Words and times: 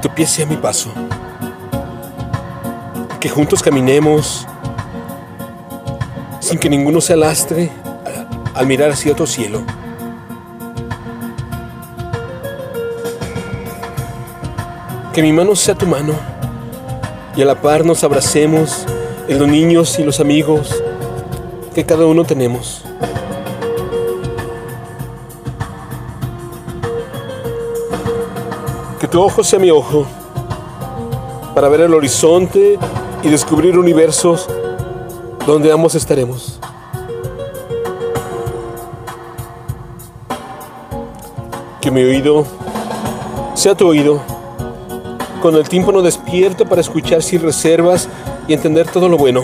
tu 0.00 0.08
pie 0.08 0.26
sea 0.26 0.46
mi 0.46 0.56
paso. 0.56 0.90
Que 3.20 3.28
juntos 3.28 3.62
caminemos 3.62 4.46
sin 6.40 6.58
que 6.58 6.68
ninguno 6.68 7.00
se 7.00 7.12
alastre 7.12 7.70
al 8.54 8.66
mirar 8.66 8.90
hacia 8.90 9.12
otro 9.12 9.26
cielo. 9.26 9.62
Que 15.12 15.22
mi 15.22 15.32
mano 15.32 15.54
sea 15.54 15.74
tu 15.74 15.86
mano 15.86 16.14
y 17.36 17.42
a 17.42 17.44
la 17.44 17.60
par 17.60 17.84
nos 17.84 18.02
abracemos 18.04 18.86
en 19.28 19.38
los 19.38 19.48
niños 19.48 19.98
y 19.98 20.04
los 20.04 20.18
amigos 20.20 20.82
que 21.74 21.84
cada 21.84 22.06
uno 22.06 22.24
tenemos. 22.24 22.84
Ojo 29.12 29.42
sea 29.42 29.58
mi 29.58 29.70
ojo 29.70 30.06
para 31.54 31.68
ver 31.68 31.80
el 31.80 31.92
horizonte 31.92 32.78
y 33.22 33.28
descubrir 33.28 33.76
universos 33.76 34.48
donde 35.46 35.72
ambos 35.72 35.94
estaremos. 35.94 36.58
Que 41.80 41.90
mi 41.90 42.02
oído 42.02 42.46
sea 43.54 43.74
tu 43.74 43.88
oído, 43.88 44.20
con 45.42 45.54
el 45.56 45.68
tímpano 45.68 46.02
despierto 46.02 46.64
para 46.64 46.80
escuchar 46.80 47.22
sin 47.22 47.42
reservas 47.42 48.08
y 48.46 48.54
entender 48.54 48.90
todo 48.90 49.08
lo 49.08 49.18
bueno. 49.18 49.42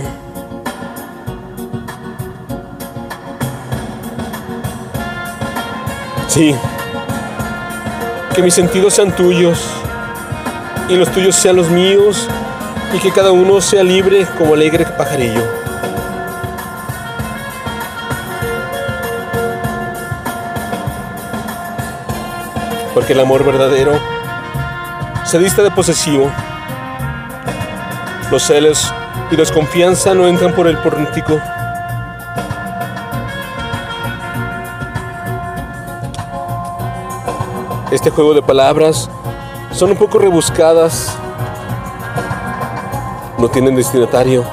Sí, 6.28 6.54
que 8.36 8.42
mis 8.42 8.52
sentidos 8.52 8.92
sean 8.92 9.16
tuyos 9.16 9.58
y 10.90 10.94
los 10.94 11.10
tuyos 11.10 11.34
sean 11.34 11.56
los 11.56 11.70
míos 11.70 12.28
y 12.92 12.98
que 12.98 13.10
cada 13.10 13.32
uno 13.32 13.62
sea 13.62 13.82
libre 13.82 14.26
como 14.36 14.52
alegre 14.52 14.84
pajarillo. 14.84 15.42
Porque 22.92 23.14
el 23.14 23.20
amor 23.20 23.42
verdadero 23.42 23.98
se 25.24 25.38
dista 25.38 25.62
de 25.62 25.70
posesivo. 25.70 26.30
Los 28.30 28.42
celos 28.42 28.92
y 29.30 29.36
desconfianza 29.36 30.14
no 30.14 30.28
entran 30.28 30.52
por 30.52 30.66
el 30.66 30.76
pórtico. 30.76 31.40
Este 37.90 38.10
juego 38.10 38.34
de 38.34 38.42
palabras 38.42 39.08
son 39.70 39.90
un 39.92 39.96
poco 39.96 40.18
rebuscadas, 40.18 41.16
no 43.38 43.48
tienen 43.48 43.76
destinatario. 43.76 44.44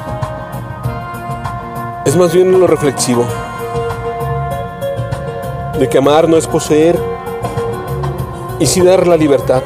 Es 2.05 2.15
más 2.15 2.31
bien 2.31 2.51
lo 2.51 2.67
reflexivo 2.67 3.25
de 5.79 5.89
que 5.89 5.97
amar 5.97 6.29
no 6.29 6.37
es 6.37 6.45
poseer 6.45 6.99
y 8.59 8.67
sí 8.67 8.81
dar 8.81 9.07
la 9.07 9.17
libertad. 9.17 9.63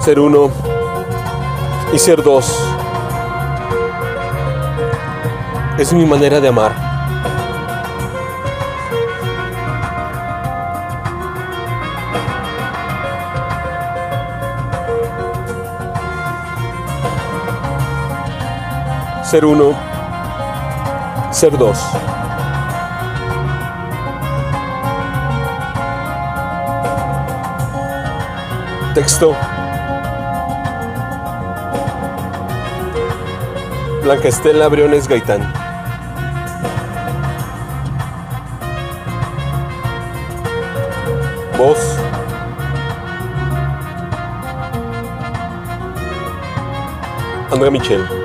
Ser 0.00 0.20
uno 0.20 0.50
y 1.94 1.98
ser 1.98 2.22
dos 2.22 2.54
es 5.78 5.94
mi 5.94 6.04
manera 6.04 6.40
de 6.40 6.48
amar. 6.48 6.93
Ser 19.34 19.44
uno, 19.44 19.74
ser 21.32 21.58
dos. 21.58 21.76
Texto. 28.94 29.34
Blanca 34.04 34.28
Estela 34.28 34.68
Briones 34.68 35.08
Gaitán. 35.08 35.52
Voz. 41.58 41.98
Andrea 47.50 47.72
Michel. 47.72 48.23